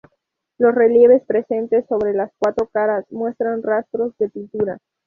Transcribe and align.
Los 0.57 0.73
relieves, 0.73 1.21
presentes 1.27 1.85
sobre 1.85 2.13
las 2.15 2.31
cuatro 2.39 2.67
caras, 2.73 3.05
muestran 3.11 3.61
rastros 3.61 4.17
de 4.17 4.29
pintura. 4.29 4.79